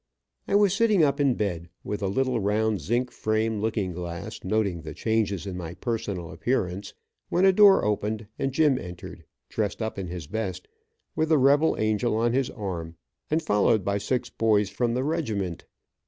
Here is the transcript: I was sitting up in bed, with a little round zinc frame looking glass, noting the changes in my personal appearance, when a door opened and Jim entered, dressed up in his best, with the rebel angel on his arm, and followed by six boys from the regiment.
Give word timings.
I 0.47 0.55
was 0.55 0.73
sitting 0.73 1.03
up 1.03 1.19
in 1.19 1.35
bed, 1.35 1.69
with 1.83 2.01
a 2.01 2.07
little 2.07 2.39
round 2.39 2.81
zinc 2.81 3.11
frame 3.11 3.59
looking 3.61 3.91
glass, 3.91 4.43
noting 4.43 4.81
the 4.81 4.95
changes 4.95 5.45
in 5.45 5.55
my 5.55 5.75
personal 5.75 6.31
appearance, 6.31 6.95
when 7.29 7.45
a 7.45 7.53
door 7.53 7.85
opened 7.85 8.25
and 8.39 8.51
Jim 8.51 8.79
entered, 8.79 9.25
dressed 9.47 9.79
up 9.79 9.99
in 9.99 10.07
his 10.07 10.25
best, 10.25 10.67
with 11.15 11.29
the 11.29 11.37
rebel 11.37 11.75
angel 11.77 12.15
on 12.17 12.33
his 12.33 12.49
arm, 12.49 12.95
and 13.29 13.43
followed 13.43 13.85
by 13.85 13.99
six 13.99 14.27
boys 14.31 14.71
from 14.71 14.95
the 14.95 15.03
regiment. 15.03 15.65